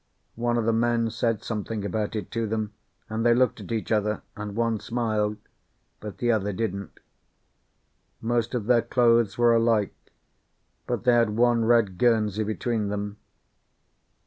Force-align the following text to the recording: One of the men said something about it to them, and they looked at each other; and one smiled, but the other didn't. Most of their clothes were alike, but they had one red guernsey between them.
One 0.33 0.57
of 0.57 0.65
the 0.65 0.73
men 0.73 1.11
said 1.11 1.43
something 1.43 1.85
about 1.85 2.15
it 2.15 2.31
to 2.31 2.47
them, 2.47 2.73
and 3.07 3.23
they 3.23 3.35
looked 3.35 3.61
at 3.61 3.71
each 3.71 3.91
other; 3.91 4.23
and 4.35 4.55
one 4.55 4.79
smiled, 4.79 5.37
but 5.99 6.17
the 6.17 6.31
other 6.31 6.51
didn't. 6.51 6.99
Most 8.19 8.55
of 8.55 8.65
their 8.65 8.81
clothes 8.81 9.37
were 9.37 9.53
alike, 9.53 9.93
but 10.87 11.03
they 11.03 11.13
had 11.13 11.37
one 11.37 11.65
red 11.65 11.99
guernsey 11.99 12.43
between 12.43 12.87
them. 12.87 13.17